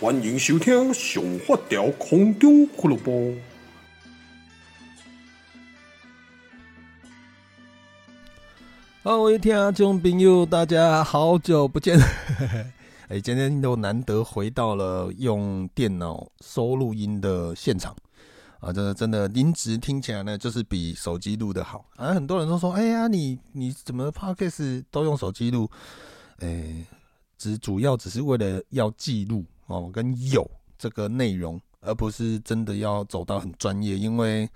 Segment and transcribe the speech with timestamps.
[0.00, 3.12] 欢迎收听《上发条空中俱乐部》。
[9.04, 11.96] 各位听众朋友，大家好久不见！
[13.06, 17.94] 哎，今天又难得回到了用电脑收录音的现场
[18.58, 18.72] 啊！
[18.72, 21.84] 真的真的音质听起来呢，就是比手机录的好。
[21.94, 25.70] 啊，很多人都说：“哎呀，你你怎么 Podcast 都用手机录？”
[26.40, 26.84] 哎，
[27.38, 29.44] 只主要只是为了要记录。
[29.66, 33.96] 哦，跟有这个内容，而不是真的要走到很专业。
[33.96, 34.48] 因为，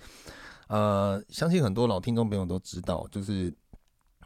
[0.69, 3.53] 呃，相信很多老听众朋友都知道，就是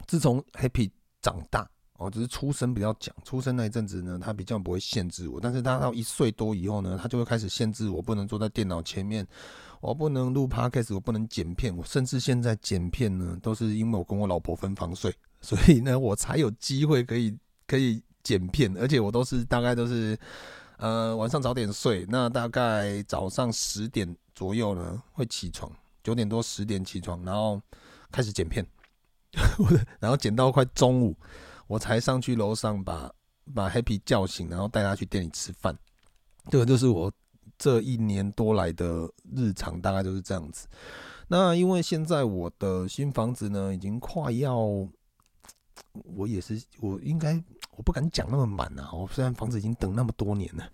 [0.05, 0.91] 自从 Happy
[1.21, 1.65] 长大，
[1.97, 5.39] 哦，只是出生比较讲，出生那一阵子呢，他比较不会限制我。
[5.39, 9.25] 但是他到一岁多以后呢，他就会开始限制我，不能坐在电脑前面，
[9.79, 20.17] 我不能录 Podcast，我不能剪片，我甚至现在剪片呢，都是因为我跟我老婆分房睡，所以呢，我才有机会可以可以剪片，而且我都是大概都是。
[20.83, 25.71] 呃，晚上早点睡，那大概早上十点左右呢会起床，
[26.03, 27.61] 九点多十点起床，然后
[28.11, 28.67] 开始剪片，
[30.01, 31.15] 然后剪到快中午，
[31.67, 33.09] 我才上去楼上把
[33.55, 35.73] 把 Happy 叫醒，然后带他去店里吃饭。
[36.49, 37.09] 这个就是我
[37.57, 40.67] 这一年多来的日常，大概就是这样子。
[41.29, 44.57] 那因为现在我的新房子呢，已经快要，
[45.93, 47.41] 我也是，我应该。
[47.75, 48.91] 我不敢讲那么满啊！
[48.93, 50.69] 我虽然房子已经等那么多年了，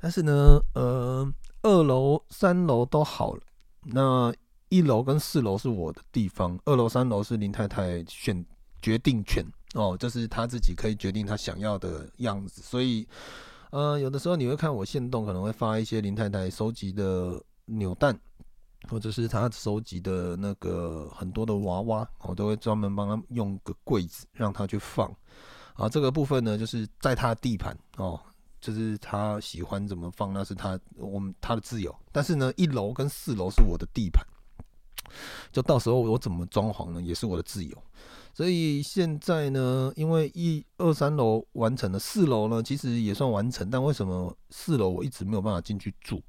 [0.00, 1.26] 但是呢，呃，
[1.62, 3.42] 二楼、三楼都好了。
[3.84, 4.32] 那
[4.68, 8.44] 一楼跟四楼是我的地方，二楼、三楼是林太太选
[8.80, 12.62] 决定权哦，就是她自己可以决定她想要的样子。
[12.62, 13.06] 所以，
[13.70, 18.18] 呃，有的时候你会看我限动，可能会发一些林太太收集的扭蛋，
[18.88, 25.14] 或者是她收集的那个很多的娃娃，我都会专门帮她用个柜子让她去放。
[25.74, 28.20] 啊，这个部分呢，就是在他的地盘哦，
[28.60, 31.94] 就是他喜欢怎么放，那是他我们他的自由。
[32.12, 34.24] 但是呢，一楼跟四楼是我的地盘，
[35.50, 37.76] 就到时候我怎么装潢呢，也是我的自由。
[38.34, 46.22] 所以现在呢，因为一二三楼完成了，四楼呢其实也算完成，但为什么四楼我一直没有办法进去住？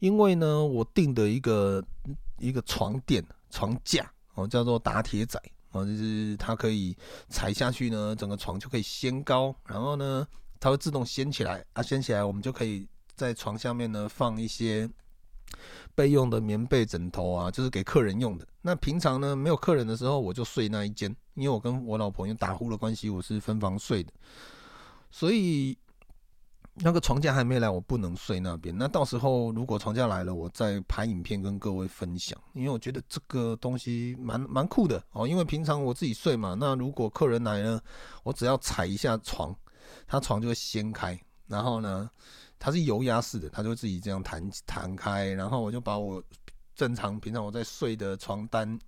[0.00, 1.84] 因为呢，我订的一个
[2.38, 5.40] 一个床垫床架哦，叫做打铁仔。
[5.74, 6.96] 哦，就是它可以
[7.28, 10.26] 踩下去呢，整个床就可以掀高，然后呢，
[10.58, 14.88] 它会自动掀起来啊，掀起来我们就可以在床下面呢放一些
[15.94, 18.46] 备用的棉被、枕头啊，就是给客人用的。
[18.62, 24.12] 那平常呢没有客人的时候，我就睡那一间，因为我跟我老婆因为打呼的关系，我是分房睡的，
[25.10, 25.76] 所以。
[26.76, 28.76] 那个床架还没来，我不能睡那边。
[28.76, 32.36] 那到时候如果床架来了，我再拍影片跟各位分享。
[32.52, 35.26] 因为我觉得这个东西蛮蛮酷的哦。
[35.26, 37.80] 因为平常我自己睡嘛，那如果客人来了，
[38.24, 39.54] 我只要踩一下床，
[40.06, 41.18] 他床就会掀开。
[41.46, 42.10] 然后呢，
[42.58, 45.28] 它是油压式的，它就会自己这样弹弹开。
[45.28, 46.22] 然后我就把我
[46.74, 48.78] 正常平常我在睡的床单、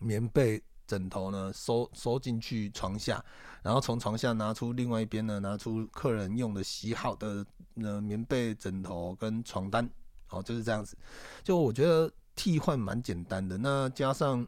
[0.00, 0.60] 棉被。
[0.90, 3.24] 枕头呢，收收进去床下，
[3.62, 7.46] 然后从床下拿出另外一边呢，拿出客人用的洗好的
[7.76, 9.88] 呃棉被、枕头跟床单，
[10.30, 10.98] 哦，就是这样子。
[11.44, 13.56] 就我觉得替换蛮简单的。
[13.56, 14.44] 那加上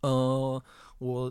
[0.00, 0.62] 呃，
[0.96, 1.30] 我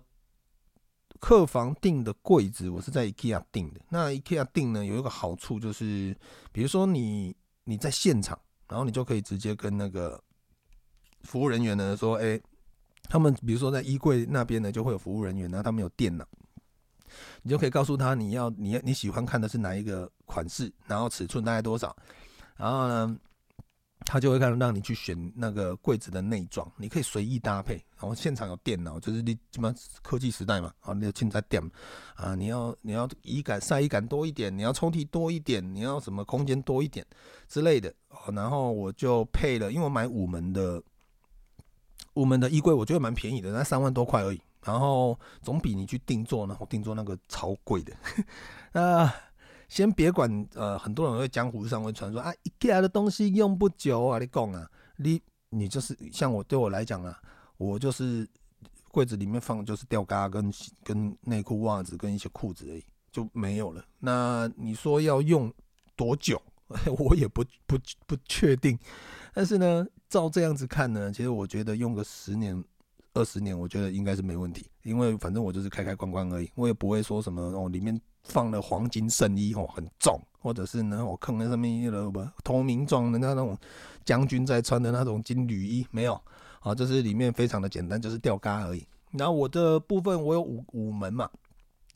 [1.19, 3.81] 客房订的柜子，我是在 IKEA 订的。
[3.89, 6.15] 那 IKEA 订呢，有一个好处就是，
[6.51, 10.23] 比如说你你在现场，然后你就可以直接跟那个
[11.23, 12.39] 服务人员呢说，哎。
[13.11, 16.25] 他们比如说在衣柜那边呢，就会有服务人员，然后他们有电脑，
[17.43, 21.93] 你就可以告诉他你要你你喜欢看的是哪一个款式，然后尺寸大概多少，
[22.55, 23.17] 然后呢，
[24.05, 27.73] 他就会看让你去选那个柜子的内装，你可以随意搭配。
[27.99, 31.61] 然后现场有电脑，就是你什么科技时代嘛，啊，你要现在点
[32.15, 37.05] 啊，你要你要衣杆晒衣杆多一点，你要抽屉多一点，你要什么空间多一点
[37.49, 37.93] 之类的。
[38.33, 40.81] 然后我就配了，因为我买五门的。
[42.13, 44.41] 我们的衣柜我觉得蛮便宜的，那三万多块而已。
[44.63, 47.91] 然后总比你去定做，然后定做那个超贵的。
[48.73, 49.11] 那
[49.67, 55.19] 先别管，呃，很多人会江湖上会传说啊，IKEA 的东西用不久啊，你讲啊，你
[55.49, 57.19] 你就是像我对我来讲啊，
[57.57, 58.27] 我就是
[58.89, 60.53] 柜子里面放就是吊嘎跟
[60.83, 63.83] 跟内裤、袜子跟一些裤子而已，就没有了。
[63.97, 65.51] 那你说要用
[65.95, 66.39] 多久，
[66.99, 68.77] 我也不不不确定。
[69.33, 69.87] 但是呢。
[70.11, 72.61] 照这样子看呢，其实我觉得用个十年、
[73.13, 74.65] 二十年，我觉得应该是没问题。
[74.83, 83.57] 因为反正我就是开开关关而已，我也不会说什么哦，里面放了黄金圣衣哦，很重，或者是呢，我坑在上面一个不透明状的那种
[84.03, 86.19] 将军在穿的那种金缕衣，没有
[86.59, 88.85] 啊，就是里面非常的简单，就是吊嘎而已。
[89.11, 91.29] 然后我的部分我有五五门嘛，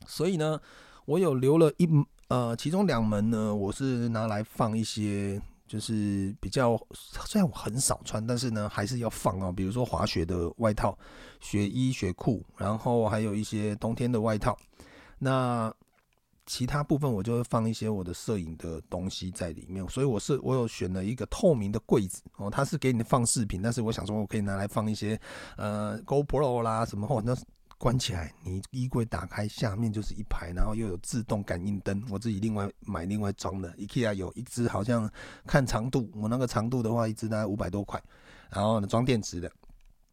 [0.06, 0.58] 所以呢，
[1.04, 1.86] 我有留了一
[2.28, 9.52] 呃，其中两门呢，我是拿来放一些，就是比较虽然我很少穿，但是呢还是要放哦。
[9.52, 10.96] 比如说滑雪的外套、
[11.40, 14.56] 雪衣、雪裤，然后还有一些冬天的外套。
[15.18, 15.72] 那
[16.46, 19.86] 其他部分我就会放一些我的摄影的东西在里面。
[19.88, 25.20] 所以我是我有选了一个透明的柜子哦，它是给你放饰品，但是我想说我可以拿来放一些
[25.56, 27.36] 呃 GoPro 啦什么或那。
[27.78, 32.02] 关起来，你衣柜打开，下面就是一排，然后又有自动感应灯。
[32.10, 35.10] 我自己另外买另外装的，IKEA 有一支，好像
[35.46, 38.02] 看长度，我那个长度的话，一支大概五百多块。
[38.50, 39.50] 然后呢，装电池的，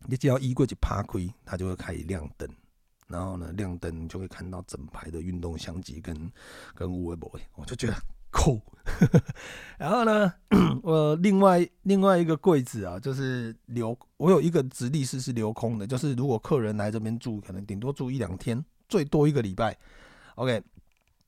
[0.08, 2.50] 你只要衣柜一趴开，它就会开始亮灯。
[3.08, 6.32] 然后呢，亮灯就会看到整排的运动相机跟
[6.76, 7.96] 跟微博，我就觉得。
[8.34, 8.60] 酷，
[9.78, 10.34] 然后呢，
[10.82, 19.78] 我另外另外一个柜子啊，就是留我有一个直立式是留空的，就是如果客人来这边住，可能顶多住一两天，最多一个礼拜。
[20.36, 20.62] OK，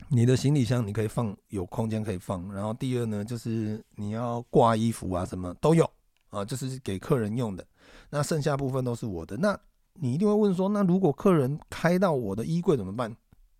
[0.10, 2.52] 你的行李箱你可以放，有空间可以放。
[2.52, 5.88] 然后第二呢，就是你要挂衣服啊，什么都有
[6.32, 7.64] 啊，就是给客人用的。
[8.10, 9.38] 那剩下部分都是我的。
[9.38, 9.58] 那
[9.94, 13.16] 你一定会问说，那如果客人开到我的衣柜怎么办？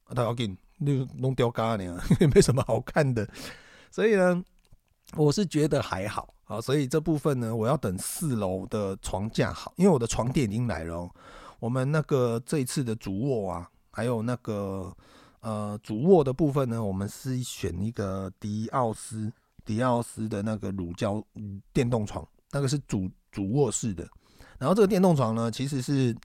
[0.08, 0.58] 他要给你。
[0.84, 3.28] 就弄掉嘎呢，也 没什么好看的，
[3.92, 4.44] 所以呢，
[5.16, 6.60] 我是觉得还好啊。
[6.60, 10.96] 所以这部分呢，我要等四楼的床架好，因为我的床垫已经来了。
[10.96, 11.12] 哦
[11.58, 14.96] 我们那个这一次的主卧啊，还有那个
[15.40, 19.32] 呃主卧的部分呢，我们是选一个迪奥斯
[19.64, 21.24] 迪奥斯的那个乳胶
[21.72, 24.08] 电动床，那个是主主卧室的。
[24.60, 26.16] 然后这个电动床呢，其实是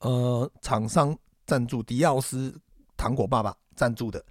[0.00, 1.16] 呃厂商
[1.46, 2.54] 赞助迪奥斯
[2.96, 3.56] 糖果爸爸。
[3.74, 4.24] 赞助的，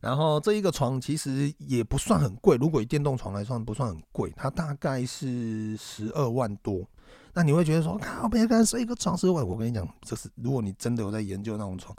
[0.00, 6.86] 然后这一个床其实也不算很贵，如果以电动床来算不算很贵，它大概是十二万多。
[7.34, 11.96] 那你会觉得说，靠，别人睡一个床十二万，我跟你讲，这是如果你真的有在研究那种床，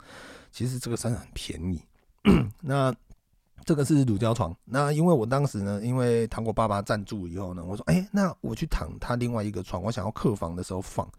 [0.52, 1.82] 其实这个真的很便宜。
[2.62, 2.94] 那
[3.66, 11.10] 这个是乳胶床，那因为我当时呢，因为糖果爸爸赞助以后呢，我说，哎，那我去躺他另外一个床，我想要客房的时候放。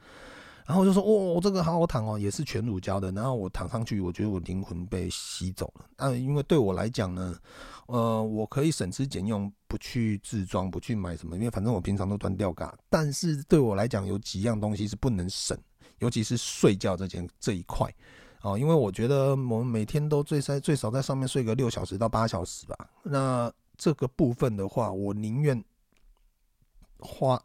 [0.66, 3.12] 然后我就说，哦，这个好好躺哦，也是全乳胶的。
[3.12, 5.84] 然后我躺上去，我觉得我灵魂被吸走了。
[5.94, 7.36] 但因为对我来讲呢，
[7.86, 12.74] 呃，我可以省吃俭用，不去自装，不去买什么，因为反正我平常都端吊嘎。
[12.88, 15.54] 但是对我来讲，有几样东西是不能省，
[15.98, 17.86] 尤其是睡觉这件这一块
[18.40, 22.74] 哦，因为我觉得我们每天都最在最少在上面睡个六小时到八小时吧。
[23.02, 25.62] 那这个部分的话，我宁愿
[26.98, 27.38] 花。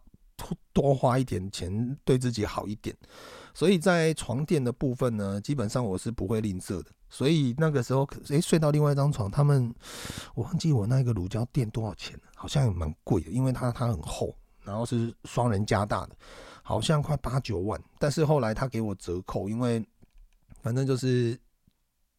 [0.74, 2.96] 多花一点钱，对自己好一点，
[3.54, 6.92] 所以在床垫的部分呢，基本上我是不会吝啬的。
[7.12, 9.74] 所以那个时候，诶、睡到另外一张床，他们
[10.36, 16.16] 我忘记我那个乳胶垫多少钱了，好像也蛮贵的，因为它它很厚，然后是双人加大的，
[16.62, 17.82] 好像快八九万。
[17.98, 19.84] 但是后来他给我折扣，因为
[20.62, 21.36] 反正就是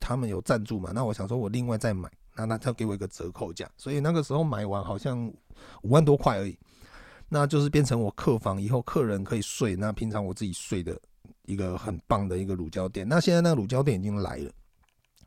[0.00, 5.24] 他们有赞助嘛，那我想说我另外再买，那那他给我一个折扣价，所以那个时候买完好像
[5.82, 6.58] 五万多块而已。
[7.32, 11.00] 那就是变成我客房以后客人可以睡，那平常我自己睡的
[11.46, 13.08] 一个很棒的一个乳胶垫。
[13.08, 14.50] 那现在那个乳胶垫已经来了，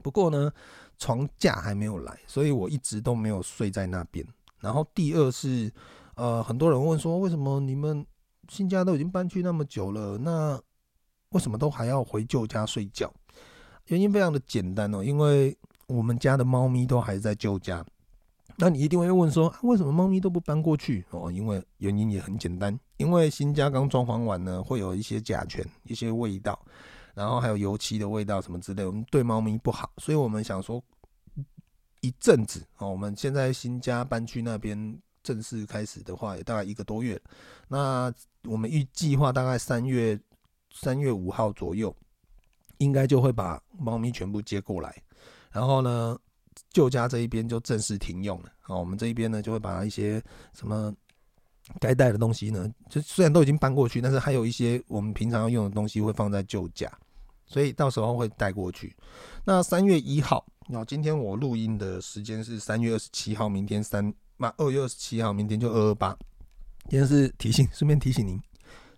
[0.02, 0.52] 不过呢，
[0.98, 4.24] 床架还没有来，所以我一直都没有睡在那边。
[4.60, 5.72] 然后第二是，
[6.16, 8.06] 呃，很多人问说，为什么你们
[8.50, 10.62] 新家都已经搬去那么久了，那
[11.30, 13.10] 为什么都还要回旧家睡觉？
[13.86, 15.58] 原因非常的简单哦，因为
[15.88, 17.86] 我们家的猫咪都还在旧家。
[18.58, 21.04] 那你一定会问说啊，为什么猫咪都不搬过去？
[21.10, 26.60] 哦，因为原因也很简单，因为新家刚装潢完呢，会有一些甲醛、一些味道，
[27.14, 30.84] 然后还有油漆的味道什么之类，我们对猫咪不好，所以我们想说
[32.02, 37.20] 一阵子哦，我们现在新家搬去那边正式开始的话，也大概一个多月。
[37.68, 38.14] 那
[38.44, 40.20] 我们预计划大概三月
[40.72, 41.96] 三月五号左右，
[42.78, 45.02] 应该就会把猫咪全部接过来，
[45.52, 46.20] 然后呢，
[46.72, 50.22] 旧家这一边就正式停用了，好，我们这一边呢就会把一些
[50.54, 50.94] 什么
[51.80, 56.92] 该带的东西呢，就虽然都已经搬过去，但是还有一些我们平常要用的东西会放在旧家，
[57.46, 58.96] 所以到时候会带过去。
[59.46, 66.18] 那三月一号，那今天我录音的时间是三月二十七号，明天三，那二月二十七号，明天就二二八。
[66.90, 68.38] 今天是提醒，顺便提醒您，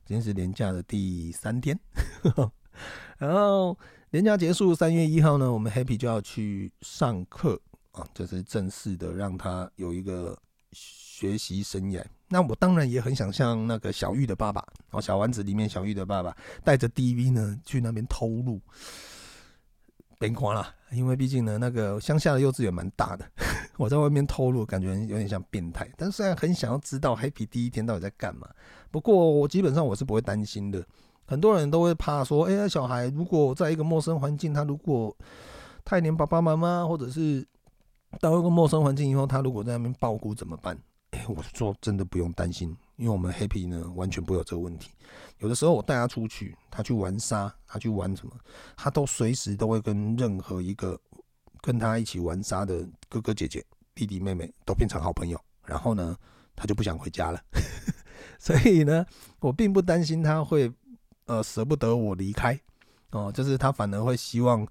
[0.05, 1.79] 今天是年假的第三天，
[3.17, 3.77] 然后。
[4.11, 7.59] 年假结束，三月一号呢，我们 Happy 就要去上课
[7.91, 10.37] 啊，就是正式的让他有一个
[10.71, 12.01] 学习生涯。
[12.29, 18.61] 那我当然也很想像那个小玉的爸爸哦，小丸子里面小玉的爸爸带着 DV 呢去那边偷录，
[20.17, 23.29] 别夸了，因为毕竟呢那个乡下的幼稚园蛮大的，
[23.75, 25.91] 我在外面偷录感觉有点像变态。
[25.97, 28.47] 但虽然很想要知道 Happy 第一天到底在干嘛，
[28.91, 30.85] 不过我基本上我是不会担心的。
[31.25, 35.15] 很多人都会怕说，哎呀，小孩如果在一个陌生环境，他如果
[35.83, 37.45] 太黏爸爸妈妈，或者是
[38.19, 40.77] 到一个陌生环境以后，他如果在那边抱哭怎么办？
[41.11, 44.91] 哎，我说真的不用担心，因为我们 Happy 呢完全不有这个问题。
[45.39, 48.33] 有的时候我带他出去，他去玩沙，他去玩什么，
[48.75, 50.99] 他都随时都会跟任何一个
[51.61, 53.63] 跟他一起玩沙的哥哥姐姐、
[53.93, 55.39] 弟弟妹妹都变成好朋友。
[55.65, 56.15] 然后呢，
[56.55, 57.41] 他就不想回家了。
[58.37, 59.05] 所以呢，
[59.39, 60.71] 我并不担心他会
[61.25, 62.59] 呃舍不得我离开
[63.11, 64.67] 哦，就是他反而会希望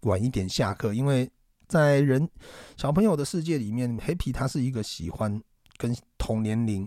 [0.00, 1.30] 晚一点下课，因为
[1.66, 2.28] 在人
[2.76, 5.42] 小朋友的世界里面，Happy 他是一个喜欢。
[5.80, 6.86] 跟同年龄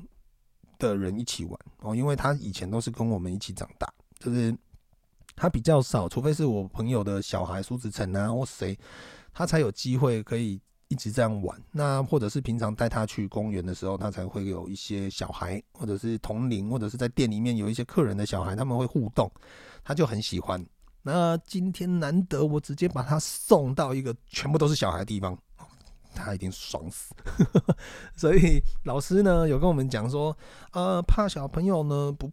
[0.78, 4.56] 的人一起玩哦，因为他以前都是跟我们一起长大，就是
[5.36, 8.78] 他比较少，除非是我朋友的小孩苏子成啊或谁，
[9.34, 10.62] 他才有机会可以
[10.94, 11.60] 一直这样玩。
[11.72, 19.32] 那或者是平常带他去公园的时候，他才会有一些小孩，或者是同龄，或者是在店里面有一些客人的小孩，他们会互动，
[19.84, 20.64] 他就很喜欢。
[21.02, 25.36] 那今天难得我直接把他送到一个全部都是小孩的地方。
[26.16, 27.12] 他一定爽死，
[28.16, 30.38] 所以老师呢有跟我们讲说，
[30.72, 32.32] 呃，怕小朋友呢不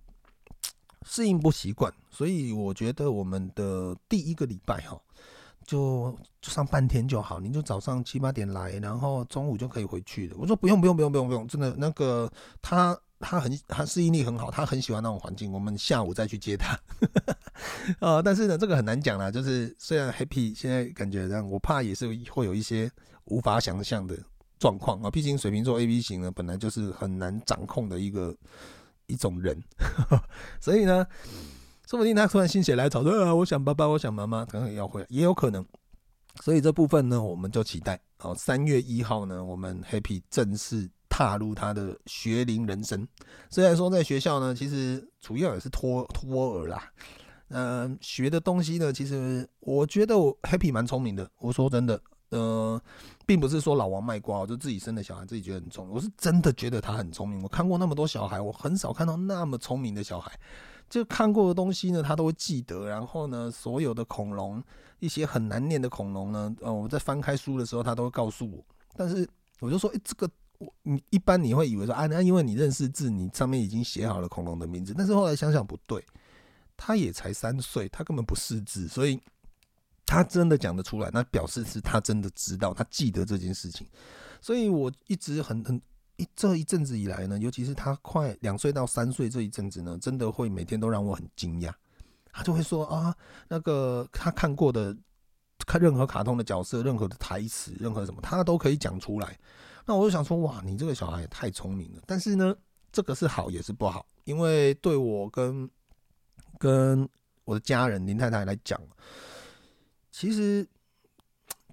[1.06, 5.00] 适应不习惯，所以我觉得我们的第一个礼拜哈，
[5.70, 10.34] 就就上半天就好，你就早上七八点来，然后中午就可以回去的。
[10.36, 16.78] 我说不用不用不用不用不用，真的那个他他很他适应力很好，他很喜欢那种环境，我们下午再去接他。
[18.00, 22.90] 呃，但是呢，这个很难讲啦，就是虽然 Happy 现在感觉这样，我怕也是会有一些。
[23.26, 24.18] 无法想象的
[24.58, 25.10] 状况啊！
[25.10, 28.34] 毕竟水瓶座 AB 型呢，本来就是很难掌控的一个
[29.06, 29.56] 一种人，
[30.58, 31.06] 所以呢，
[31.90, 35.66] 说不定他突然心血来潮说啊，我想爸爸，我想妈妈，可能要回来，也有可能。
[36.40, 43.04] 所以这部分呢，我们就期待哦，三月一号呢，我们 Happy 正式踏入他的学龄人生。
[43.50, 46.88] 虽然说在学校呢，其实主要也是托托儿啦，
[47.48, 51.28] 嗯、呃，学的东西呢，其实我觉得我 Happy 蛮聪明的。
[51.40, 52.00] 我说真的。
[52.28, 52.80] 呃，
[53.26, 55.96] 并不是说老王卖瓜，我就自己生的小孩自己觉得很聪明。
[55.96, 57.42] 我是真的觉得他很聪明。
[57.42, 60.30] 我看过那么多小孩，我很少看到那么聪明的小孩。
[60.90, 62.86] 就看过的东西呢，他都会记得。
[62.86, 64.62] 然后呢，所有的恐龙，
[64.98, 68.62] 一些很难念的恐龙呢，呃，我在翻开书的时候，他都会告诉我。
[68.94, 69.26] 但是
[69.60, 70.28] 我就说，诶，这个
[70.58, 74.92] 我你一般你会以为说啊，那因为你认识字，你上面已经写好了恐龙的名字。
[74.94, 76.04] 但是后来想想不对，
[76.76, 79.18] 他也才三岁，他根本不识字，所以。
[80.06, 83.86] 他真的讲得出来，那表示是他真的知道，他记得这件事情。
[84.40, 85.80] 所以我一直很很
[86.34, 91.72] 这一阵子以来呢，尤其是他快两岁到三岁这一阵子呢，真的会每天都让我很惊讶。
[92.32, 93.14] 他就会说啊，
[93.48, 94.96] 那个他看过的
[95.66, 99.38] 看任何卡通的角色、任何的台词、任何什么，他都可以讲出来。
[99.84, 102.02] 那我就想说，哇，你这个小孩也太聪明了。
[102.06, 102.54] 但是呢，
[102.92, 105.68] 这个是好也是不好，因为对我跟
[106.58, 107.08] 跟
[107.44, 108.80] 我的家人林太太来讲。
[110.12, 110.68] 其实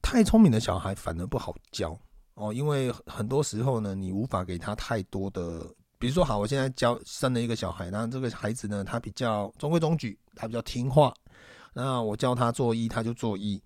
[0.01, 1.99] 太聪明的小孩反而不好教
[2.37, 5.65] 哦，因为很多时候呢，你无法给他太多的，
[5.97, 11.11] 比如说，好，我现在教生了一个小孩，那这个孩子呢，他比较中规中矩，他比较听话，
[11.73, 13.59] 那我教他做一，他就做一，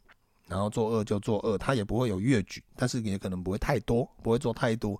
[0.47, 4.97] 然后做二就做二，他也不会有越矩，但是也可能不会太多，不会做太多。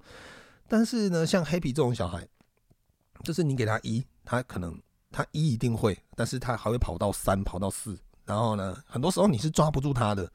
[0.68, 2.28] 但是呢，像 Happy 这种小孩，
[3.24, 4.78] 就是你给他一，他可能
[5.14, 7.98] 他一一定会，但是他还会跑到三，跑到四。
[8.26, 10.30] 然后呢，很多时候你是抓不住他的。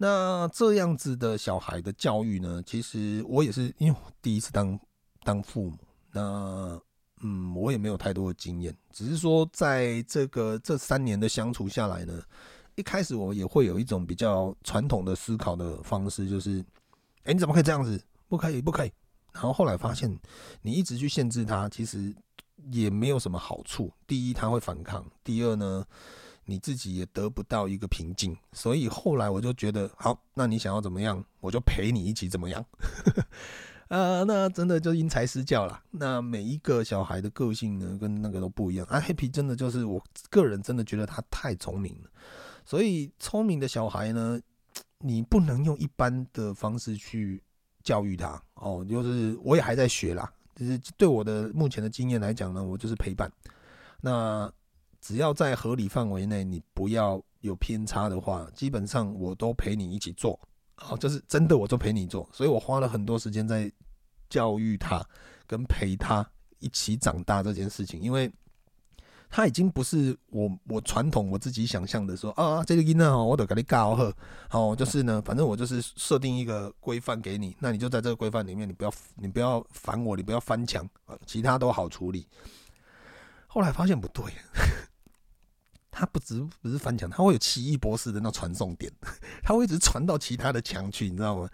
[0.00, 4.78] 那这样子的小孩的教育呢，其实我也是因为第一次当
[5.24, 5.76] 当父母，
[6.12, 6.80] 那
[7.20, 12.22] 嗯，我也没有太多的经验，只是说在这个这三年的相处下来呢，
[12.76, 16.64] 一开始我也会有一种比较传统的思考的方式，就是，
[17.24, 18.00] 哎，你怎么可以这样子？
[18.28, 18.92] 不可以，不可以。
[19.32, 20.16] 然后后来发现，
[20.62, 22.14] 你一直去限制他，其实
[22.70, 23.92] 也没有什么好处。
[24.06, 25.84] 第一，他会反抗；第二呢，
[26.50, 32.64] 你自己也得不到一个平静，所以后来我就觉得，好，那你想要怎么样，我就陪你一起怎么样。
[33.88, 35.82] 啊， 那真的就因材施教了。
[35.90, 38.86] 那每一个小孩的个性呢，跟那个都不一样。
[38.86, 42.08] 啊，Happy 真的就是我个人真的觉得他太聪明了，
[42.64, 44.40] 所以聪明的小孩呢，
[45.00, 47.42] 你不能用一般的方式去
[47.82, 48.82] 教育他哦。
[48.88, 53.30] 就是我也还在学啦，就是对我的目前的经验来讲呢，我就是陪伴。
[54.00, 54.50] 那。
[55.00, 60.38] 只要在合理范围内，你不要有偏差的话，基本上我都陪你一起做。
[60.74, 62.28] 好，就是真的，我都陪你做。
[62.32, 63.70] 所以我花了很多时间在
[64.28, 65.04] 教育他，
[65.46, 66.24] 跟陪他
[66.60, 68.00] 一起长大这件事情。
[68.00, 68.30] 因为
[69.30, 74.12] 他已经不是我我传统我自己想象的说啊，这个音呢，我得给你教好。
[74.48, 80.88] 好，就是呢，反正我就是设定一个规范给你，那你就在这个规范里面，你不要你不要烦我，你不要翻墙，
[81.26, 82.26] 其他都好处理。
[83.58, 84.24] 后来发现不对。
[85.90, 88.92] 他不只不是翻墙，他会有奇异博士的那传送点，
[89.42, 91.50] 他会一直传到其他的墙去，你知道吗？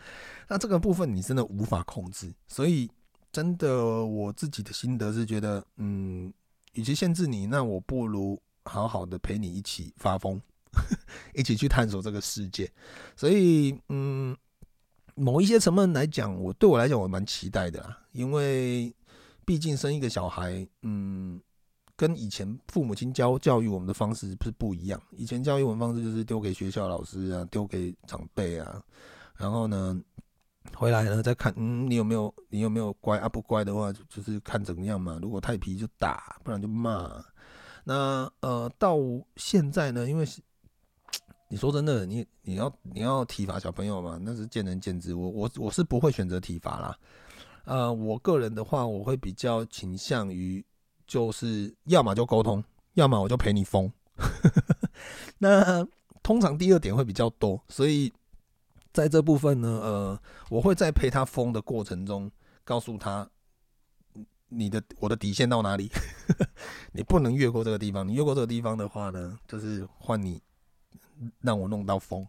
[0.49, 2.91] 那这个部分你真的无法控制，所以
[3.33, 6.31] 真的我自己的心得是觉得，嗯，
[6.75, 10.39] 与其限制你，那我不如好好的陪你一起发疯，
[11.33, 12.71] 一起去探索这个世界。
[13.17, 14.37] 所以，嗯，
[15.15, 18.95] 某一些层面来讲，我对我来讲我蛮期待的啦，因为
[19.47, 21.41] 毕竟生一个小孩，嗯。
[21.97, 25.01] 跟以前父母亲教教育我们的方式是不一样。
[25.13, 28.83] 以前教育我们方式就是丢给学校老师啊，丢给长辈啊，
[29.37, 29.97] 然后呢，
[30.77, 33.29] 回来呢再看，嗯，你有没有你有没有乖啊？
[33.29, 35.21] 不乖的话，就是看怎么样嘛。
[35.23, 37.25] 如果太皮就打，不然就骂。
[37.85, 38.97] 那呃，到
[39.37, 40.27] 现在呢，因为
[41.49, 45.15] 你说真的，你你要你要体罚小朋友嘛，那是见仁见智。
[45.15, 46.99] 我我我是不会选择体罚啦。
[47.67, 50.65] 呃，我个人的话，我会比较倾向于。
[51.07, 52.63] 就是要么就沟通，
[52.95, 53.91] 要么我就陪你疯。
[55.39, 55.87] 那
[56.23, 58.13] 通常第二点会比较多，所以
[58.93, 62.31] 在这部分呢，呃，我会在陪他疯的过程中，
[62.65, 63.29] 告诉他
[64.49, 65.91] 你的我的底线到哪里，
[66.93, 68.07] 你不能越过这个地方。
[68.07, 70.41] 你越过这个地方的话呢，就是换你
[71.41, 72.27] 让我弄到疯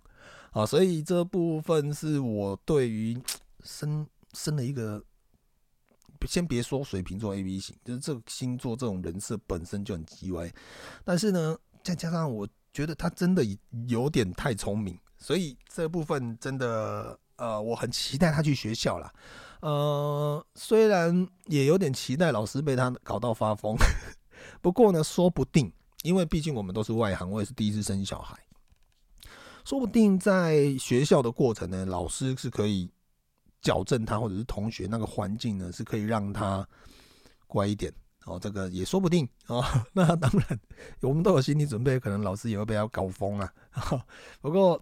[0.52, 0.66] 啊。
[0.66, 3.18] 所以这部分是我对于
[3.64, 5.04] 生生了一个。
[6.28, 10.52] 先别说水瓶座 A B 型，就是这个星座这种人设本身就很机歪，
[11.04, 13.44] 但是呢，再加上我觉得他真的
[13.88, 19.14] 有点太聪明，所以这部分真的呃，我很期待他去学校啦。
[19.62, 23.76] 呃，虽然也有点期待老师被他搞到发疯，
[24.62, 25.72] 不过呢，说不定，
[26.04, 28.38] 因为毕竟我们都是外行，我也是第一次生小孩，
[29.64, 32.90] 说不定在学校的过程呢，老师是可以。
[33.66, 36.64] 矫正他，或者是同学那个环境呢，是可以让他
[37.48, 37.92] 乖一点
[38.26, 38.40] 哦。
[38.40, 39.66] 这个也说不定哦。
[39.92, 40.60] 那当然，
[41.02, 43.52] 我们都有心理准备，可能老师也会被他搞疯啊。
[44.40, 44.80] 不过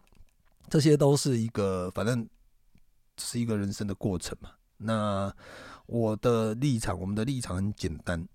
[0.67, 2.27] 这些都是一个，反正
[3.17, 4.49] 是一个人生的过程嘛。
[4.75, 5.33] 那
[5.85, 8.27] 我的立场，我们的立场很简单，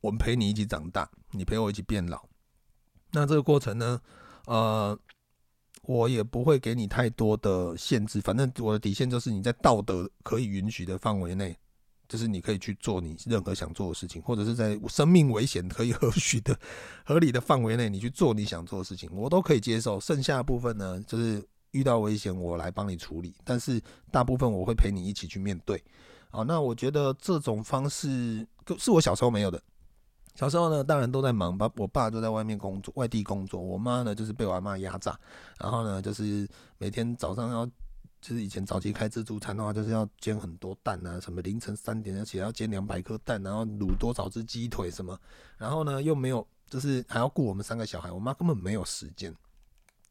[0.00, 2.26] 我们陪你一起长大，你陪我一起变老。
[3.10, 4.00] 那这个过程呢，
[4.46, 4.98] 呃。
[5.82, 11.56] 我也不会给你太多的限制，反正我的底线就是你在道德可以允许的范围内，
[12.08, 16.56] 就是你可以去做你任何想做的事情，或者是在生命危险可以 合许的、
[17.04, 19.98] 合理的范围内，你去做你想做的事情，我都可以接受。
[19.98, 25.82] 剩下的部分呢，就是遇到危险我来帮你处理，但是大部分我会陪你一起去面对。
[26.30, 28.46] 好，那我觉得这种方式
[28.78, 29.60] 是我小时候没有的。
[30.40, 33.60] 小时候呢，当然都在忙，爸我爸就在外面工作，外地工作。
[33.60, 35.14] 我妈呢，就是被我阿妈压榨，
[35.58, 36.48] 然后呢，就是
[36.78, 37.66] 每天早上要，
[38.22, 45.14] 就是以前早期开自助餐的话，就是要煎很多蛋啊，什么凌晨三点要起来要煎两百颗蛋，然后卤多少只鸡腿什么，
[45.58, 49.36] 然后呢又没有，就是还要顾我们三个小孩，我妈根本没有时间，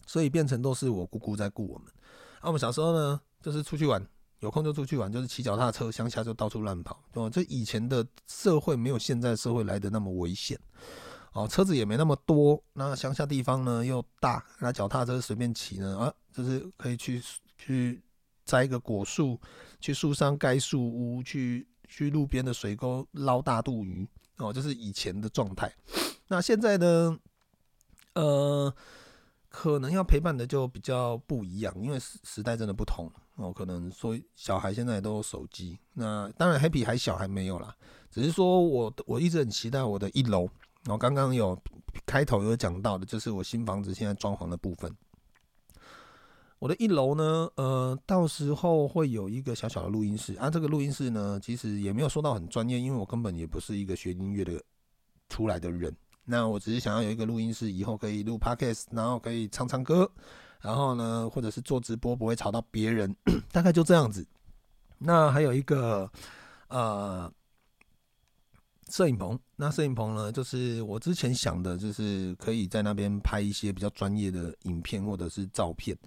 [0.06, 1.88] 所以变成都是我姑姑在顾我们。
[2.40, 4.08] 啊，我们小时候呢，就是出去玩。
[4.40, 7.30] 有空就出去玩，就是骑脚踏车，乡下就到处乱跑，哦？
[7.30, 10.60] 这以前的社会没有现在社会来的那么危险，
[11.34, 17.22] 哦，车子也没那么多，那乡下地方呢又大，那脚踏车随便骑呢，啊，就是可以去
[17.58, 18.02] 去
[18.46, 19.40] 摘一个果树，
[19.80, 25.74] 去树上盖树屋，去去路边的水沟捞大肚鱼，哦，这是以前的状态。
[26.28, 27.20] 那现在呢，
[28.14, 28.74] 呃。
[29.52, 33.52] 可能要陪伴的就比较不一样，因为时时代真的不同哦。
[33.52, 37.76] 可能说小孩现在都有手机，那当然 Happy 还小还没有啦。
[38.12, 40.44] 只是说我我一直很期待我的一楼，
[40.84, 41.60] 然后刚刚有
[42.06, 44.96] 开头有讲到的，就是我新房子现在装潢的部分。
[46.60, 50.50] 我的一楼呢，呃，到时候会有一个小小的录音室啊。
[50.50, 54.62] 这个录音室呢，其实也没有说到很专业，因为我根本也不是一个学音乐的
[55.30, 55.96] 出来的人。
[56.26, 60.12] 那我只是想要有一个录音室，以后可以录 podcast，然后可以唱唱歌，
[60.62, 63.16] 然后呢，或者是做直播，不会吵到别人，
[63.52, 64.26] 大概就这样子。
[64.98, 66.12] 那还有一个
[66.68, 67.32] 呃
[68.90, 75.98] 摄影棚，那摄影棚呢，就是我之前想的，就是可以在那边拍一些比较专业的影片或者是照片，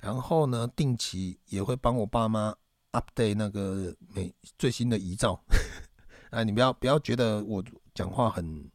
[0.00, 2.54] 然后呢，定期也会帮我爸妈
[2.92, 5.38] update 那个每最新的遗照。
[6.30, 7.62] 哎，你不要不要觉得我
[7.94, 8.70] 讲话很。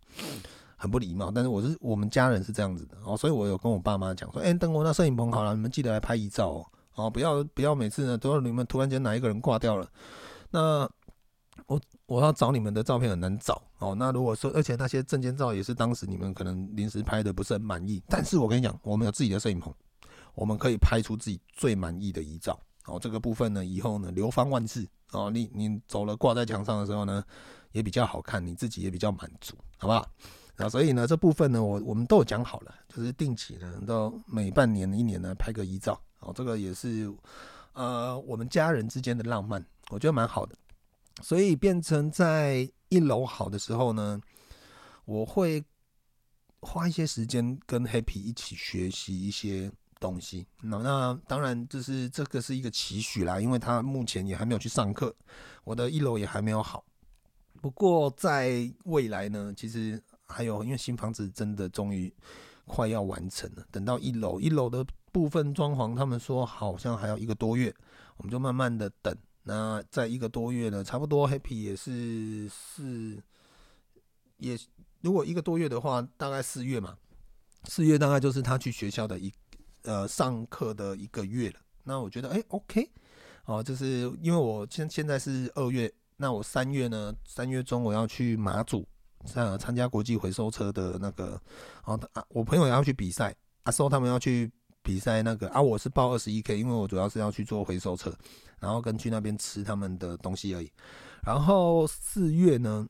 [0.75, 9.89] 很不礼貌，但是我是我们家人是这样子的哦，所以我有跟我爸妈讲说，哎、等我那摄影棚好了，你们记得来拍遗照哦，哦，不要不要每次呢都要你们突然间哪一个人挂掉了，
[10.51, 10.89] 那
[11.67, 13.95] 我我要找你们的照片很难找哦。
[13.95, 19.73] 那如果说，而且那些证件照也是当时你们可能临时拍的，不是很满意，但是我跟你讲，我们有自己的摄影棚，
[20.35, 22.99] 我们可以拍出自己最满意的遗照哦。
[22.99, 27.23] 这个部分呢，以后呢流芳万世哦，你你走了挂在墙上的时候呢，
[27.71, 30.05] 也比较好看，你自己也比较满足，好不好？
[30.57, 35.99] 然后所以呢，这部分呢，我我们都有讲好了，就是定期呢，到每半年一年呢拍个遗照。
[36.21, 37.13] 哦，这个也是
[37.73, 40.55] 呃我们家人之间的浪漫，我觉得蛮好的。
[41.21, 44.19] 所以变成在一楼好的时候呢，
[45.03, 45.61] 我会
[46.61, 50.47] 花一些时间跟 Happy 一起学习一些东西。
[50.61, 55.13] 那那当然就是这个是一个期许啦，因为他目前也还没有去上课，
[55.65, 56.83] 我的一楼也还没有好。
[57.61, 60.01] 不过在未来呢，其实。
[60.27, 62.13] 还有，因为新房子真的终于
[62.65, 67.73] 快要完成了，等到一楼一楼的部分装潢，他们说好像还要一个多月，
[68.17, 69.15] 我们就慢慢的等。
[69.43, 73.21] 那在一个多月呢，差不多 Happy 也是四，
[74.37, 74.57] 也
[75.01, 76.97] 如果一个多月的话，大概四月嘛，
[77.65, 79.31] 四月大概就是他去学校的一
[79.83, 81.59] 呃上课的一个月了。
[81.83, 82.91] 那我觉得哎、OK
[83.45, 88.83] 哦，就是因为我现现在是二月，那我三月呢，三月中我要去马祖。
[89.25, 91.39] 参参加国际回收车的那个，
[91.83, 98.13] 哦，啊，我朋友也要去比赛，阿收他们要去比赛那个啊，我是报二十一 K，因为我主要是要去做回收车，
[98.59, 100.71] 然后跟去那边吃他们的东西而已。
[101.25, 102.87] 然后四月呢，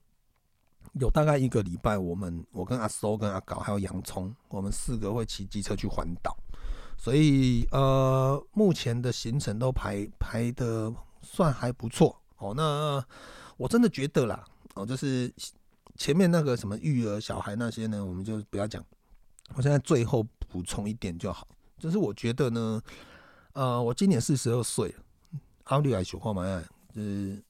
[1.00, 6.36] 有大概一个礼拜，我们我跟阿收跟阿搞还有洋葱，我们四个会骑机车去环岛，
[6.98, 12.54] 所以呃，目前的行程都排排的算还不错哦。
[12.56, 13.04] 那
[13.56, 14.44] 我真的觉得啦，
[14.74, 15.34] 哦，就是。
[15.98, 18.84] 前面那个什么育儿小孩那些呢，我们就不要讲。
[19.54, 22.82] 我现在最后补充一点就好，就是我觉得呢，
[23.54, 25.04] 呃，我今年四十二岁了，
[25.66, 26.44] 阿绿爱说话嘛，
[26.94, 27.44] 就是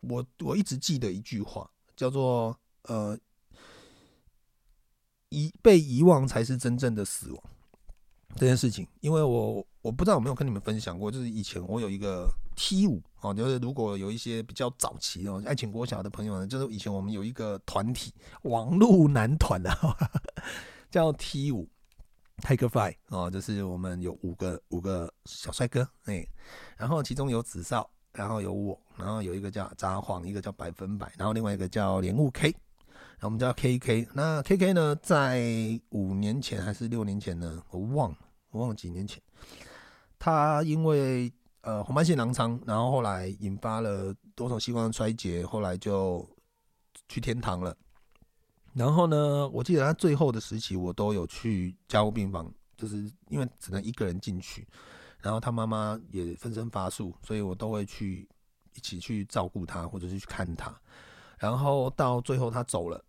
[0.00, 3.18] 我我一直记得一句话，叫做呃，
[5.28, 7.42] 遗被遗忘才是真正的死亡
[8.36, 12.28] 这件事情，因为我我不知道有没有跟你们分享过，就是以前我有一个。
[12.56, 19.70] T 五哦，就是如果有一些比较早期哦，爱情国小的朋友呢，就是以前我们有一个团体，网路男团的，
[20.92, 21.66] 叫 T 五
[22.42, 26.28] Tiger Five 哦，就是我们有五个五个小帅哥哎，
[26.76, 34.06] 然后其中有子少，然后有我，然后有一个叫札幌，一个叫百分百，然后另外一个叫莲雾 K，然后我们叫 KK。
[34.12, 35.40] 那 KK 呢，在
[35.88, 37.62] 五年前还是六年前呢？
[37.70, 38.18] 我忘了，
[38.50, 39.18] 我忘了几年前，
[40.18, 41.32] 他因为。
[41.64, 46.28] 呃，红斑性狼疮，然后后来引发了多重器官衰竭，后来就
[47.08, 47.74] 去天堂了。
[48.74, 54.68] 然后呢，我记得他最后的时期，我都有去加护病房，就是因为只能一个人进去，
[55.22, 58.28] 然后他妈妈也分身乏术，所以我都会去
[58.74, 60.70] 一起去照顾他，或者是去看他。
[61.38, 63.02] 然后到最后他走了，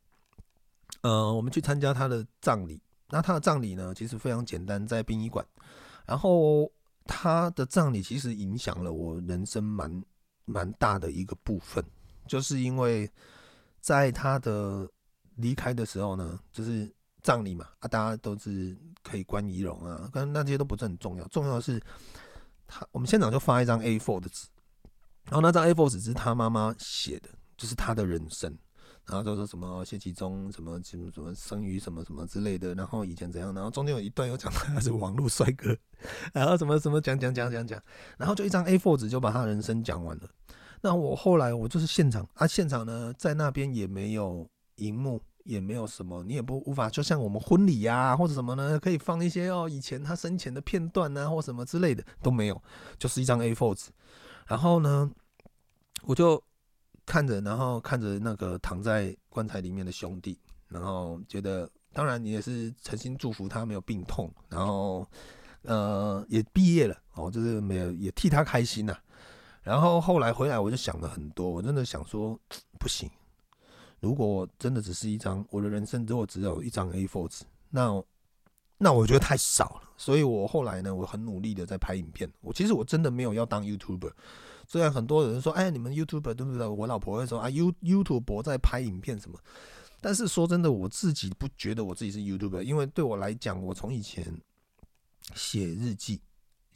[1.02, 2.82] 呃，我们去参加他的葬礼。
[3.10, 5.46] 那他的葬礼呢，其实非常简单，在殡仪馆，
[6.06, 6.72] 然后。
[7.06, 10.04] 他的葬礼其实影响了我人生蛮
[10.46, 11.84] 蛮大的一个部分，
[12.28, 13.10] 就是因为
[13.80, 14.90] 在他的
[15.36, 16.92] 离开的时候呢，就是
[17.22, 21.82] 葬礼嘛啊，大家都是可以观仪容啊，但那些都不是很重要，重要的是
[22.68, 24.48] 他我们现场就发一张 A4 的纸，
[25.26, 28.56] 然后那张 A4 纸是他妈妈写的，就是他的人生。
[29.08, 35.78] 然后就说什么谢其中什么什么什么生于什么什么之类的，然后以前怎样，然后中间有一段又讲他是网络帅哥，
[36.34, 37.80] 然后什么什么讲讲讲讲讲，
[38.18, 40.30] 然后就一张 A4 纸就把他人生讲完了。
[40.82, 52.60] 那我后来我就是现场啊，现场呢在那边也没有荧幕，也没有什么，你也不无法就像我们婚礼呀、或者什么呢，可以放一些哦以前他生前的片段啊或什么之类的都没有，
[52.98, 53.92] 就是一张 A4 纸。
[54.48, 55.12] 然后呢，
[56.06, 56.44] 我就。
[57.06, 65.08] 看着，然后看着那个躺在棺材里面的兄弟，然后觉得，当然你也是诚心祝福他没有病痛，然后，
[65.62, 68.98] 呃，也毕业了哦，就是没有也替他开心呐、
[69.62, 72.40] 然后后来回来，我就想了很多，我真的想说，
[72.80, 73.10] 不行，
[74.00, 78.04] 如果真的只是一张我的人生，如果只有一张 A4 纸，那
[78.78, 79.82] 那我觉得太少了。
[79.98, 82.30] 所以我后来呢，我很努力的在拍影片。
[82.42, 84.12] 我其实我真的没有要当 YouTuber。
[84.68, 86.68] 虽然很多人说，哎，你们 YouTuber 对不对？
[86.68, 89.40] 我老婆会说啊，You YouTuber 在拍影片什么？
[90.02, 94.24] 但是说真的，我自己不觉得我自己是 YouTuber，因为对我来讲，我从以前
[95.34, 96.22] 写日记，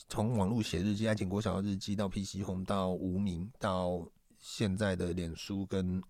[0.08, 4.04] 从网络写日记，爱情国小的日记，到 PC 红到无名，到
[4.39, 6.02] 现在的脸书跟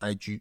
[0.00, 0.40] IG，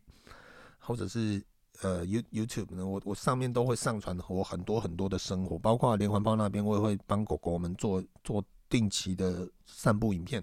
[0.80, 1.44] 或者是
[1.82, 10.42] 呃 You YouTube 呢，我我上面都会上传我很多很多的生活，包括连环炮那边，我也会帮狗狗们做做定期的散步影片。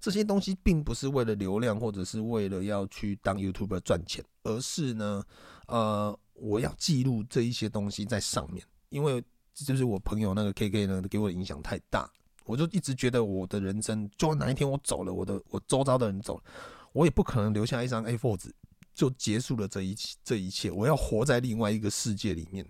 [0.00, 5.24] 这些东西并不是为了流量，或者是为了要去当 YouTuber 赚钱，而是呢，
[5.66, 9.22] 呃，我要记录这一些东西在上面，因为
[9.54, 12.10] 就是我朋友那个 KK 呢给我的影响太大，
[12.44, 16.44] 我就一直觉得我的人生，就算哪一天我走了，我的我周遭的人走了，
[16.92, 18.54] 我也不可能留下一张 A4 纸
[18.94, 20.70] 就结束了这一这一切。
[20.70, 22.66] 我要活在另外一个世界里面，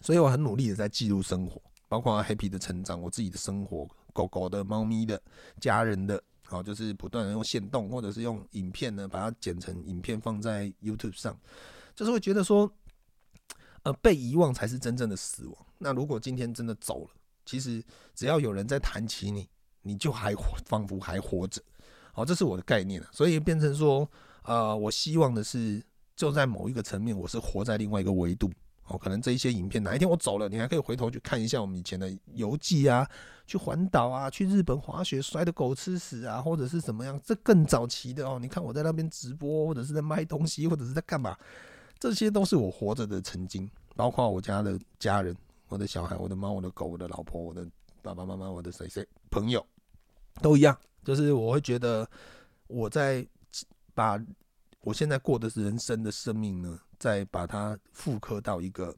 [0.00, 5.20] 所以我很努力的在记录生活，包括 Happy 的成长，我自己的生活，狗狗的、猫咪的、
[5.60, 11.38] 家人的，好，就是不断的用线动或者是用影片呢，把它剪成影片放在 YouTube 上，
[11.94, 12.70] 就是会觉得说，
[13.82, 15.66] 呃，被遗忘才是真正的死亡。
[15.78, 17.10] 那如果今天真的走了，
[17.46, 17.82] 其实
[18.14, 19.48] 只要有人在谈起你，
[19.82, 20.34] 你就还
[20.66, 21.62] 仿佛还活着。
[22.12, 24.08] 好，这是我的概念，所以变成说，
[24.42, 25.82] 呃，我希望的是，
[26.16, 28.50] 就在某一个层面，我是活在另外一个维度。
[28.90, 33.08] 哦，可能这一些影片哪一天我走了，你还可以回头去看一下我们以前的游记啊，
[33.46, 38.38] 去环岛啊，去日本滑雪摔的狗吃屎啊，或者是怎么样，这更早期的哦。
[38.40, 41.38] 你看我在那边直播，或者是在卖东西，或者是在干嘛，
[41.98, 45.36] 这些都是我活着的曾经，包括我家的家人，
[45.68, 47.64] 我的小孩，我的猫，我的狗，我的老婆，我的
[48.02, 49.64] 爸爸妈妈，我的谁谁朋友，
[50.42, 50.76] 都一样。
[51.04, 52.06] 就是我会觉得
[52.66, 53.24] 我在
[53.94, 54.20] 把
[54.82, 58.96] 我现在过的是人生的生命呢，再把它复刻到一个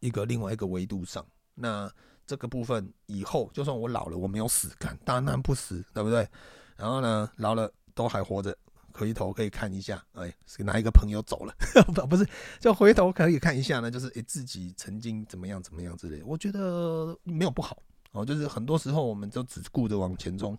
[0.00, 1.26] 一个另外一个维度上。
[1.54, 1.90] 那
[2.26, 6.28] 这个部分以后就算我老了，我没有死，干当然不死，对不对？
[6.76, 8.56] 然后呢，老了都还活着，
[8.92, 11.54] 回头可以看一下，哎，是哪一个朋友走了？
[11.94, 12.28] 不不是，
[12.60, 16.22] 就回头可以看一下呢，就是哎自己曾经怎么样怎么样之类。
[16.22, 17.82] 我觉得没有不好。
[18.16, 20.56] 哦，就是很多时候我们都只顾着往前冲，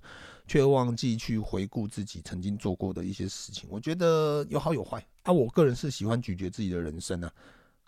[0.48, 3.68] 却忘记去回顾自己曾经做过的一些事情。
[3.72, 5.32] 我觉得有好有坏啊。
[5.34, 7.32] 我个人是喜欢咀嚼自己的人生啊，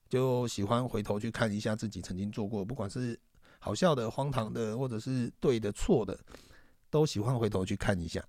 [0.09, 3.17] 就喜欢回头去看一下自己曾经做过，不管是
[3.59, 6.17] 好笑的、荒唐的，或者是对的、错的，
[6.89, 8.23] 都喜欢回头去看一下。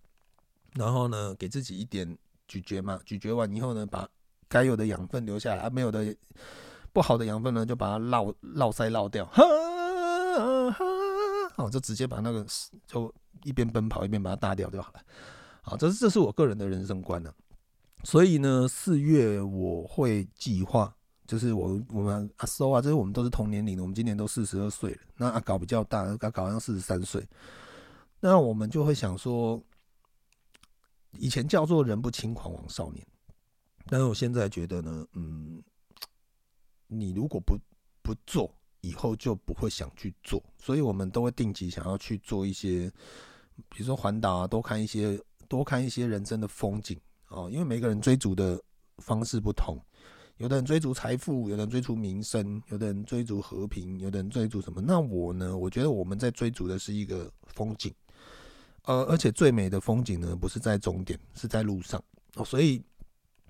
[0.75, 4.09] 然后呢，给自己一点咀嚼嘛，咀嚼完以后呢，把
[4.49, 6.15] 该有的养分留下来，啊，没有的
[6.93, 9.27] 不好的养分呢，就把它绕绕塞绕掉。
[11.63, 12.47] 哦，就直接把那个
[12.87, 13.13] 就
[13.45, 15.01] 一边奔跑一边把它打掉就好了。
[15.63, 17.33] 好，这是这是我个人的人生观呢。
[18.05, 20.95] 所以呢，四月我会计划，
[21.27, 24.99] 就是我我们阿苏啊，这是我们都是同年龄的，我们今年都四十二岁了。
[25.17, 27.27] 那阿搞比较大，阿搞好像四十三岁。
[28.21, 29.63] 那我们就会想说，
[31.19, 33.07] 以前叫做人不轻狂枉少年，
[33.87, 35.63] 但是我现在觉得呢，嗯，
[36.87, 37.59] 你如果不
[38.03, 38.55] 不做。
[38.83, 42.91] 以后就不会想去做，所以我们都会定期想要去做一些，
[43.69, 47.51] 比如说环岛啊，多看一些，多看一些人生的风景哦。
[47.53, 48.59] 因为每个人追逐的
[48.99, 49.79] 方式不同，
[50.39, 54.81] 有的人追逐财富，有的人追逐名声，有的人追逐和平，有的人追逐什么？
[54.81, 55.55] 那我呢？
[55.55, 57.93] 我觉得我们在追逐的是一个风景，
[58.85, 62.03] 呃，而且最美的风景呢，不是在终点，是在路上。
[62.47, 62.83] 所以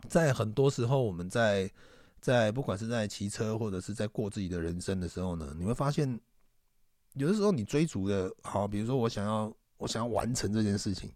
[0.09, 1.71] 在很多时候，我们在。
[2.20, 6.20] 在不管是在骑车或者是在过自己的人生的时候呢，你会发现，
[7.14, 11.11] 有的时候你追逐的好，比如说我想要我想要完成这件事情，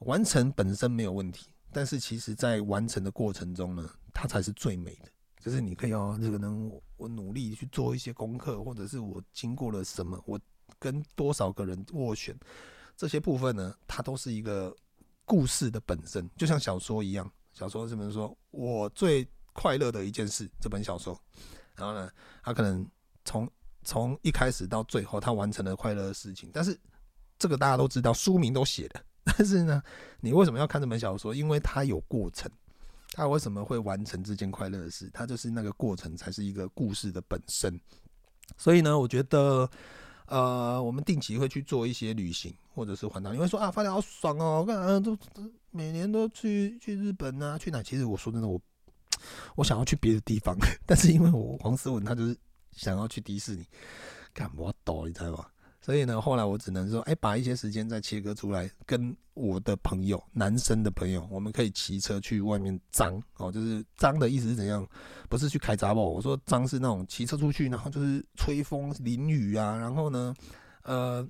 [0.00, 5.10] 完成本身没有问题，但是其实在完成的过程中呢，它才是最美的。
[5.38, 10.38] 就是你可以哦，这个能我努力去做一些功课，或者是我经过了什么，我
[10.78, 12.38] 跟多少个人斡旋，
[12.94, 14.76] 这些部分呢，它都是一个
[15.24, 17.30] 故事的本身，就像小说一样。
[17.52, 21.18] 小说是不是说我最快乐的一件事，这本小说，
[21.74, 22.10] 然后呢，
[22.42, 22.86] 他可能
[23.24, 23.50] 从
[23.82, 26.50] 从一开始到最后，他完成了快乐的事情。
[26.52, 26.78] 但是
[27.38, 29.00] 这个大家都知道，书名都写了。
[29.24, 29.82] 但是呢，
[30.20, 31.34] 你为什么要看这本小说？
[31.34, 32.50] 因为它有过程。
[33.12, 35.10] 他为什么会完成这件快乐的事？
[35.12, 37.78] 他就是那个过程才是一个故事的本身。
[38.56, 39.68] 所以呢，我觉得，
[40.26, 43.32] 呃，我们定期会去做一些旅行，或者是环岛。
[43.32, 45.18] 你会说啊，发现好爽哦，干啊，都
[45.70, 47.82] 每年都去去日本啊，去哪？
[47.82, 48.60] 其实我说真的，我。
[49.56, 50.56] 我想要去别的地方，
[50.86, 52.36] 但是因为我黄思文他就是
[52.72, 53.64] 想要去迪士尼，
[54.32, 55.46] 干我抖，你知道吗？
[55.80, 64.86] 所以呢，后来我只能说，哎，把一些时间再切割出来，跟我的朋友，男生的朋友，我们可以骑车去外面脏哦，就是脏的意思是怎样？
[65.28, 70.34] 不是去开杂宝，我说脏是那种骑车出去，然后就是吹风淋雨啊，然后呢，
[70.82, 71.26] 呃。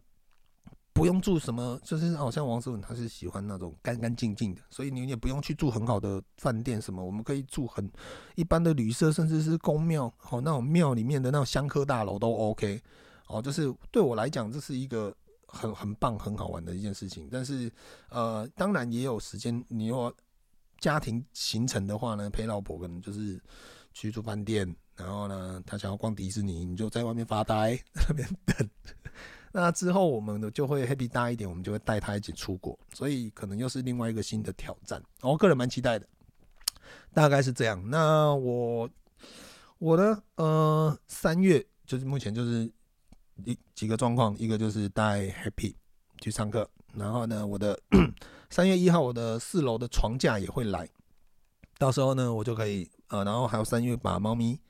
[0.92, 7.90] 不用住什么，就是好像王思文他是喜欢那种干干净净的，所以你也不用去住很好的饭店什么，我们可以住很
[8.35, 12.83] 一般的旅社，甚至是公庙，哦，那种庙里面的那种香客大楼都 OK，
[13.29, 15.14] 哦，就是对我来讲这是一个
[15.46, 17.29] 很很棒很好玩的一件事情。
[17.31, 17.70] 但是
[18.09, 20.12] 呃，当然也有时间，你有
[20.79, 23.40] 家庭行程的话呢，陪老婆可能就是
[23.92, 28.68] 去住饭店，然后呢，他想要逛迪士尼，你就在外面发呆，那边等。
[29.53, 35.03] 那之后我们呢就会 happy 大一点，我们就会带他一起出国，所以可能又是另外一个新的挑战。
[35.23, 36.07] 我个人蛮期待的，
[37.13, 37.83] 大概是这样。
[37.91, 38.89] 那我
[39.79, 42.71] 我呢，呃，三月就是目前就是
[43.45, 45.75] 一几个状况，一个就是带 happy
[46.21, 47.77] 去上课，然后呢，我的
[48.51, 50.89] 三月一号我的四楼的床架也会来，
[51.79, 54.61] 到时候呢，我就可以呃，然后还有三月把猫咪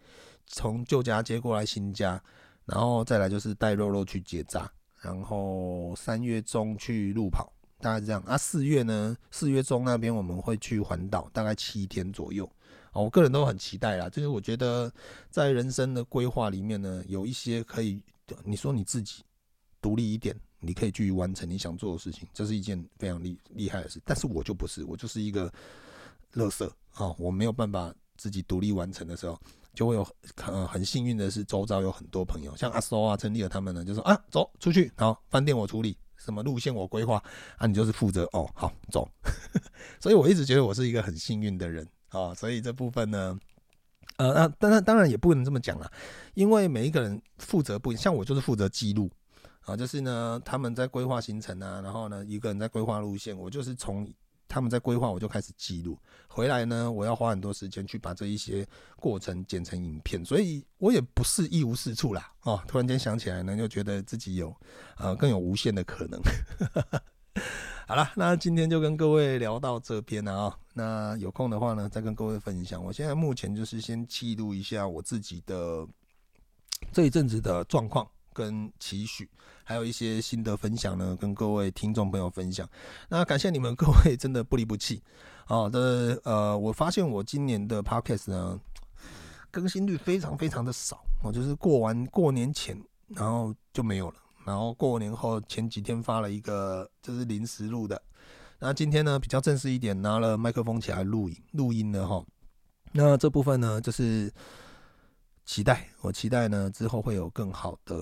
[0.47, 2.23] 从旧家接过来新家，
[2.71, 8.39] 然后再来就是带肉肉去结扎，然后三月中去路跑，大概是这样啊。
[8.39, 12.49] 四月呢，四月中那边我们会去环岛，大概七天左右。
[12.93, 14.93] 哦，我个人都很期待啦，就是我觉得
[15.31, 18.01] 在人生的规划里面呢，有一些可以，
[18.45, 19.25] 你说你自己
[19.81, 24.01] 独立一点，你可以去完成你想做的事情，这是一件非常厉厉害的事。
[24.05, 25.53] 但是我就不是，我就是一个
[26.35, 29.41] 垃圾啊，我没有办法自己独立完成的时候，
[29.75, 30.07] 就会有
[30.37, 37.23] 很很幸运的是，周遭有很多朋友，像阿苏啊、陈立尔他们呢，就说啊，走出去，好，饭店我处理，什么路线我规划，
[37.57, 39.09] 啊，你就是负责哦，好走。
[40.01, 41.87] 所以我一直觉得我是一个很幸运的人。
[42.11, 43.39] 啊，所以这部分呢，
[44.17, 45.89] 呃，那当然当然也不能这么讲啦，
[46.35, 49.09] 因为每一个人负责不一，像我就是负责记录，
[49.61, 54.13] 啊，就是呢他们在规划行程啊，然后呢一个人在规划路线，我就是从
[54.51, 64.55] 他们在规划我就开始记录，回来呢我要花很多时间去把这一些过程剪成影片，所以我也不是一无是处啦，哦，突然间想起来呢，就觉得自己有
[64.99, 66.21] 呃更有无限的可能。
[67.87, 70.59] 好了，那今天就跟各位聊到这边了啊。
[70.75, 72.85] 那有空的话呢，再跟各位分享。
[72.85, 75.87] 我现在目前就是先记录一下我自己的
[76.93, 79.29] 这一阵子的状况跟期许，
[79.65, 82.69] 还有一些心得分享呢，跟各位听众朋友分享。
[83.09, 85.03] 那感谢你们各位真的不离不弃
[85.47, 85.69] 啊。
[85.69, 88.61] 的呃，我发现我今年的 Podcast 呢
[89.51, 94.17] 更新率非常非常的少，我就是过完过年前，然后就没有了。
[94.47, 98.01] 然后过年后前几天发了一个，就是临时录的。
[98.59, 102.25] 那今天呢比较正式一点，拿了麦克风起来录音录音了哈。
[102.93, 104.33] 那这部分呢就是
[105.51, 107.97] 期待，我期待呢之后会有更好的，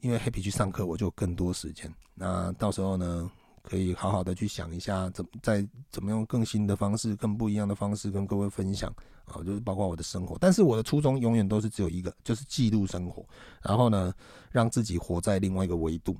[0.00, 1.88] 因为黑皮去上课，我就更多时间。
[2.12, 3.30] 那到时候呢，
[3.62, 8.92] 可以好好的去想一下，怎在怎么用更新的方式、更不一样的方式跟各位分享
[9.26, 10.36] 啊，就是包括我的生活。
[10.40, 13.24] 但是我的初衷永远都是只有一个，就是记录生活，
[13.62, 14.12] 然后呢，
[14.50, 16.16] 让自己活在另外一个维度，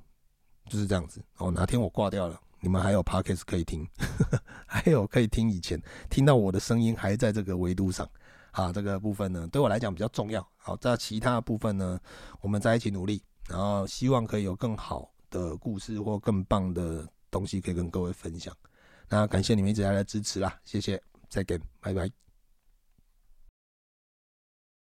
[0.70, 1.20] 就是这样子。
[1.38, 3.84] 哦，哪天我挂掉了，你们还有 podcast 可以听，
[4.64, 8.08] 还有可以听以前听到我的声音还在这个维度上
[8.62, 10.46] 啊，这个部分呢对我来讲比较重要。
[10.56, 11.98] 好，在其他的部分呢，
[12.40, 17.06] 我们在一起努力，然后希望可以有更好的故事或更棒的。
[17.30, 18.56] 东西可以跟各位分享，
[19.06, 22.27] 那感谢你们一直来的支持啦，谢谢，再见，拜拜。